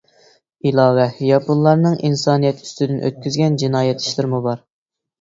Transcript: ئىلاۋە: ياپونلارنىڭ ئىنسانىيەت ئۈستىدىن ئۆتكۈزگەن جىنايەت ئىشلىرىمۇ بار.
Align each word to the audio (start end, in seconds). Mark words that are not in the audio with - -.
ئىلاۋە: 0.69 1.05
ياپونلارنىڭ 1.27 1.99
ئىنسانىيەت 2.09 2.67
ئۈستىدىن 2.67 3.05
ئۆتكۈزگەن 3.07 3.63
جىنايەت 3.67 4.05
ئىشلىرىمۇ 4.07 4.45
بار. 4.51 4.69